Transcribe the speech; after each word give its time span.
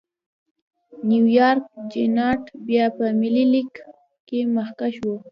نیویارک 1.09 1.65
جېانټ 1.91 2.43
بیا 2.67 2.85
په 2.95 3.05
ملي 3.21 3.45
لېګ 3.53 3.73
کې 4.27 4.39
مخکښ 4.55 4.95
و. 5.01 5.05